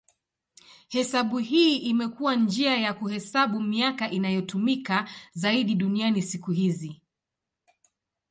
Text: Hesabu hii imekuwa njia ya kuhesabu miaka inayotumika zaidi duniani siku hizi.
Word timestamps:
Hesabu 0.89 1.37
hii 1.37 1.77
imekuwa 1.77 2.35
njia 2.35 2.77
ya 2.77 2.93
kuhesabu 2.93 3.59
miaka 3.61 4.09
inayotumika 4.11 5.07
zaidi 5.33 5.75
duniani 5.75 6.21
siku 6.21 6.51
hizi. 6.51 7.01